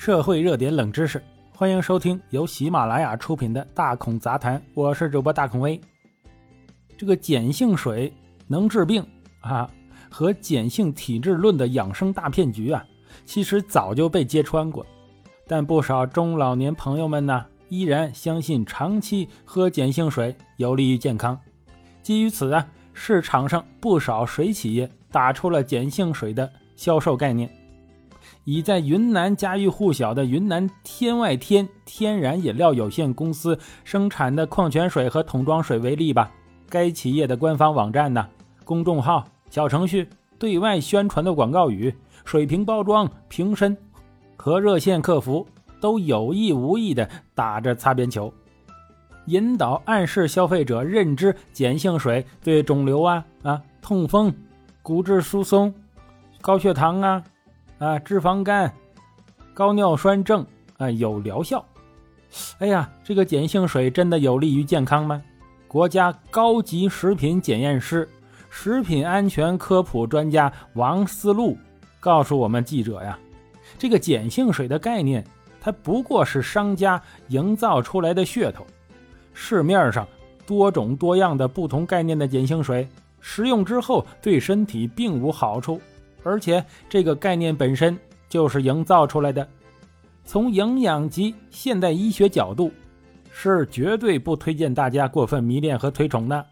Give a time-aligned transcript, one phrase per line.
[0.00, 1.22] 社会热点冷知识，
[1.54, 5.78] 欢迎收听由喜马拉雅出品的《大孔杂谈》，我是主播大孔威。
[6.96, 8.10] 这个碱性水
[8.46, 9.06] 能治病
[9.42, 9.70] 啊，
[10.08, 12.82] 和碱性体质论的养生大骗局啊，
[13.26, 14.86] 其实早就被揭穿过，
[15.46, 21.38] 但不少中老年朋友们呢，依然相信长期喝碱性水有利于健康。
[22.02, 27.54] 基于此啊，市场上不少水企业打出了碱性水的销售概念。
[28.50, 36.28] 以在云南家喻户晓的云南天外天天然饮料有限公司生产的矿泉水和桶装水为例吧，
[36.68, 38.26] 该企业的官方网站呢、
[38.64, 43.76] 公众号、小程序对外宣传的广告语、水瓶包装、瓶身
[44.36, 45.46] 和热线客服
[45.80, 48.34] 都有意无意的打着擦边球，
[49.26, 54.34] 引导暗示消费者认知碱性水对肿瘤啊啊、痛风、
[54.82, 55.72] 骨质疏松、
[56.40, 57.22] 高血糖啊。
[57.80, 58.70] 啊，脂肪肝、
[59.54, 61.64] 高尿酸症啊有疗效。
[62.58, 65.22] 哎呀，这个碱性水真的有利于健康吗？
[65.66, 68.06] 国家高级食品检验师、
[68.50, 71.56] 食品安全科普专家王思路
[71.98, 73.18] 告诉我们记者呀，
[73.78, 75.24] 这个碱性水的概念，
[75.58, 78.66] 它不过是商家营造出来的噱头。
[79.32, 80.06] 市面上
[80.46, 82.86] 多种多样的不同概念的碱性水，
[83.20, 85.80] 食用之后对身体并无好处。
[86.22, 89.46] 而且这个概念本身就是营造出来的，
[90.24, 92.70] 从营养及现代医学角度，
[93.30, 96.44] 是绝对不推荐大家过分迷恋和推崇的。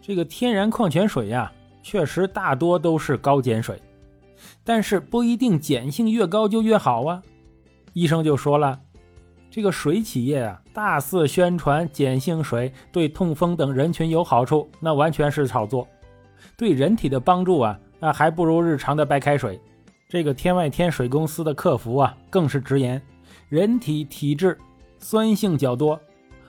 [0.00, 1.50] 这个天然矿泉水呀，
[1.82, 3.80] 确实大多都是高碱水，
[4.62, 7.22] 但是不一定碱性越高就越好啊。
[7.92, 8.78] 医生就说了，
[9.50, 15.88] 这个水企业啊，大肆宣传碱性水对痛风等人群有好处，那完全是炒作，
[16.56, 17.80] 对人体的帮助啊。
[17.98, 19.60] 那还不如日常的白开水。
[20.08, 23.02] 这个天外天水公司的客服啊，更是直言，
[23.48, 24.56] 人体体质
[24.98, 25.98] 酸性较多，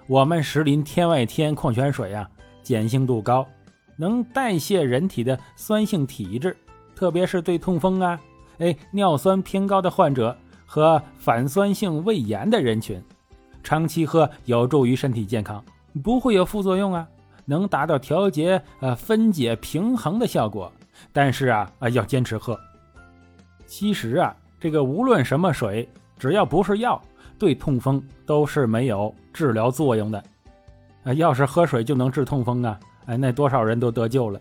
[0.08, 2.30] 我们石林天外天矿泉水啊，
[2.64, 3.48] 碱性度高，
[3.96, 6.56] 能代谢人体的酸性体质，
[6.96, 8.20] 特别是对痛风啊，
[8.60, 13.02] 哎，尿酸偏高的患者和反酸性胃炎的人群，
[13.64, 15.64] 长期喝有助于身体健康，
[16.04, 17.08] 不会有副作用啊，
[17.46, 20.72] 能达到调节呃分解平衡的效果。
[21.12, 22.60] 但是啊啊，要坚持喝。
[23.66, 25.88] 其实啊，这个无论什么水，
[26.18, 27.02] 只要不是药，
[27.38, 30.24] 对痛风都是没有治疗作用的。
[31.04, 34.40] 啊，要是喝水就能治痛风啊，哎，那多少人都得救了。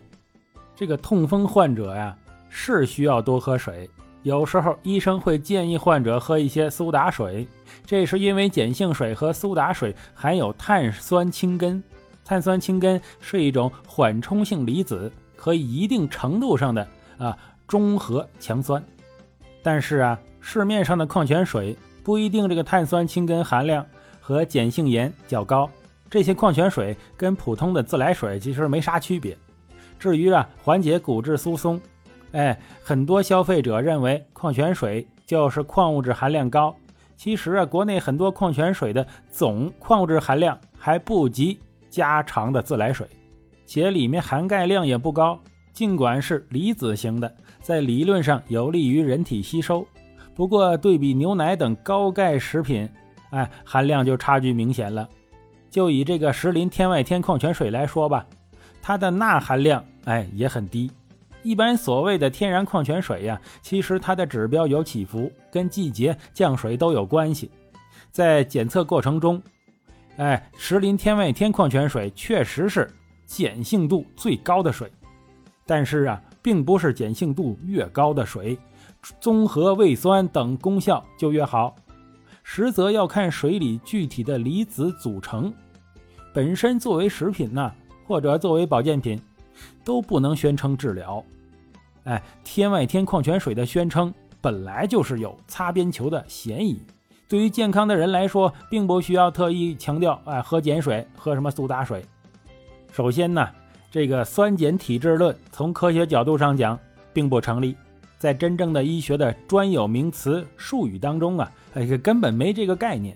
[0.75, 2.15] 这个痛风患者呀，
[2.49, 3.89] 是需要多喝水。
[4.23, 7.47] 有时候医生会建议患者喝一些苏打水，
[7.85, 11.81] 这是因为碱性水和苏打水含有碳酸氢根，
[12.27, 15.11] 碳酸氢根是一种缓冲性离子。
[15.39, 16.85] 可以一定程度上的
[17.19, 18.83] 啊中和强酸，
[19.61, 23.85] 但是啊市面上的矿泉水不一定这个碳酸氢根含量
[24.19, 25.69] 和碱性盐较高，
[26.09, 29.37] 这些矿泉水跟普通的自来水其实没啥区别。
[29.99, 31.79] 至于啊缓解骨质疏松，
[32.31, 36.75] 哎很多消费者认为矿泉水就是矿物质含量高，
[37.15, 41.59] 其实啊国内很多矿泉水的总矿物质含量还不及
[41.89, 43.07] 加长的自来水。
[43.65, 45.39] 且里面含钙量也不高，
[45.73, 49.85] 尽管是离子型的，在理论上有利于人体吸收。
[50.33, 52.87] 不过对比牛奶等高钙食品，
[53.31, 55.09] 哎，含量就差距明显了。
[55.69, 58.25] 就以这个石林天外天矿泉水来说吧，
[58.81, 60.89] 它的钠含量哎也很低。
[61.43, 67.51] 一般所谓的天然矿泉水呀，其实它的指标有起伏，跟季节降水都有关系。
[68.11, 69.41] 在检测过程中，
[70.17, 72.87] 哎，石林天外天矿泉水确实是。
[73.29, 74.89] 碱性度最高的水，
[75.65, 78.57] 但是啊，并不是碱性度越高的水，
[79.19, 81.75] 综合胃酸等功效就越好，
[82.41, 85.53] 实则要看水里具体的离子组成。
[86.33, 87.69] 本身作为食品呢，
[88.05, 89.21] 或者作为保健品，
[89.83, 91.21] 都不能宣称治疗。
[92.05, 96.81] 哎，天外天矿泉水的宣称本来就是有擦边球的嫌疑。
[97.29, 102.05] 对于健康的人来说，并不需要特意强调，哎，喝碱水，喝什么苏打水。
[102.93, 103.45] 首先呢，
[103.91, 106.79] 这个酸碱体质论从科学角度上讲
[107.11, 107.75] 并不成立，
[108.17, 113.13] 在真正的医学的专有名词术语当中啊，哎，根本没这个概念。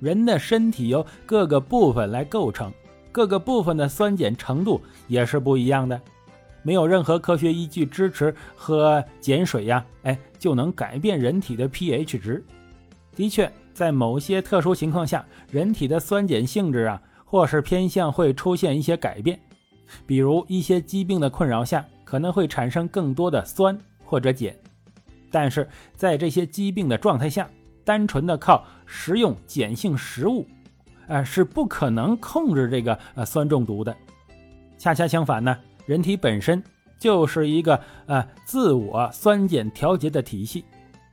[0.00, 2.72] 人的身体由各个部分来构成，
[3.12, 6.00] 各个部分的酸碱程度也是不一样的，
[6.64, 12.44] 没有任何科学依据支持喝碱水呀，哎，就能改变人体的 pH 值。
[13.14, 17.02] 的确，在某些特殊情况下，人体的酸碱性质啊。
[17.32, 19.38] 或是偏向会出现一些改变，
[20.04, 24.52] 比如一些疾病的困扰下，可能会产生更多的酸或者碱。
[25.30, 27.48] 但是在这些疾病的状态下，
[27.84, 30.44] 单纯的靠食用碱性食物，
[31.06, 33.96] 呃，是不可能控制这个呃酸中毒的。
[34.76, 35.56] 恰恰相反呢，
[35.86, 36.60] 人体本身
[36.98, 40.64] 就是一个呃自我酸碱调节的体系，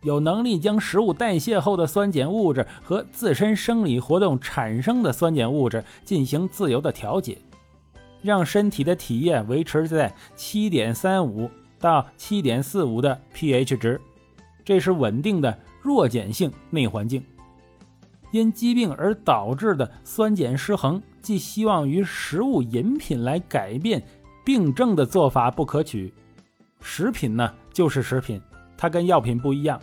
[0.07, 7.37] 有能力将食物代谢后的酸碱物质和自身生理活动产生的酸碱物质进行自由的调节，
[8.21, 13.99] 让身体的体液维持在七点三五到七点四五的 pH 值，
[14.63, 17.21] 这是稳定的弱碱性内环境。
[18.31, 24.01] 因疾病而导致的酸碱失衡，寄希望于食物饮品来改变
[24.45, 26.13] 病症的做法不可取。
[26.79, 28.41] 食品呢，就是食品，
[28.77, 29.81] 它跟药品不一样，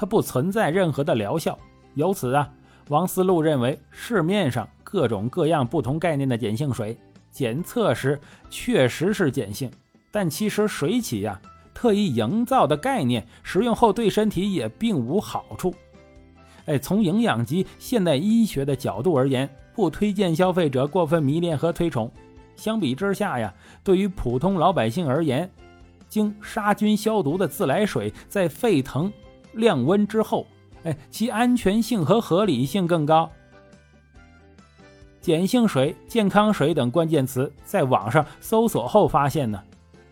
[0.00, 1.58] 它不存在任何的疗效。
[1.92, 2.50] 由此啊，
[2.88, 6.96] 王思路认为市面上各种各样不同概念的碱性水，
[7.30, 8.18] 检测时
[8.48, 9.70] 确实是碱性，
[10.10, 11.38] 但其实水企呀
[11.74, 15.74] 特意营造的概念，食用后对身体也并无好处。
[16.64, 22.10] 哎，从营养及现代医学的角度而言，不推荐消费者过分迷恋和推崇。
[22.56, 23.52] 相比之下呀，
[23.84, 25.50] 对于普通老百姓而言，
[26.08, 29.12] 经杀菌消毒的自来水在沸腾、
[29.52, 30.46] 量温之后，
[30.84, 33.30] 哎，其安全性和合理性更高。
[35.22, 39.62] 碱性水、健康水等关键词在网上搜索后发现呢，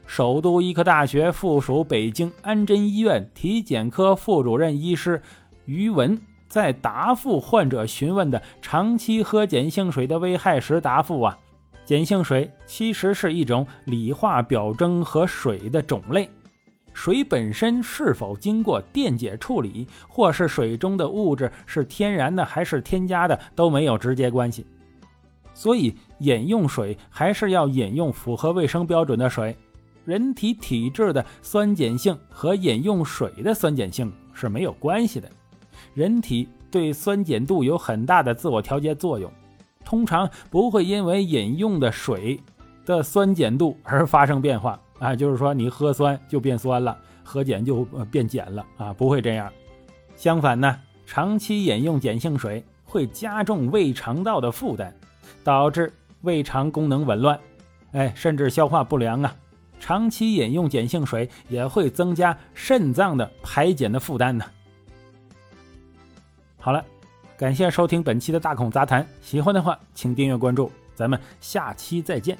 [0.07, 5.23] 首都医科大学附属北京安贞医院体检科副主任医师
[5.65, 6.21] 于文。
[6.49, 11.39] 在答复患者询问的长期喝碱性水的危害时，答复啊，
[11.87, 16.27] 碱性水其实是一种理化表征和水的种类，
[16.99, 24.67] 水本身是否经过电解处理，或是水中的物质是天然的还是添加的都没有直接关系。
[25.55, 29.57] 所以饮用水还是要饮用符合卫生标准的水。
[30.05, 35.31] 人体体质的酸碱性和饮用水的酸碱性是没有关系的。
[35.95, 39.33] 人体对酸碱度有很大的自我调节作用，
[39.85, 42.41] 通常不会因为饮用的水
[42.85, 49.53] 的酸碱度而发生变化啊，就是说你喝酸就变酸了，喝碱就变碱了啊，不会这样。
[50.17, 54.93] 相反呢，长期饮用碱性水会加重胃肠道的负担，
[55.45, 55.93] 导致
[56.23, 57.39] 胃肠功能紊乱，
[57.93, 59.35] 哎，甚至消化不良啊。
[59.81, 64.45] 长期饮用碱性水也会增加肾脏的排碱的负担呢。
[66.59, 66.85] 好了，
[67.37, 69.07] 感谢收听本期的大孔杂谈。
[69.23, 72.37] 喜欢的话，请订阅关注，咱们下期再见。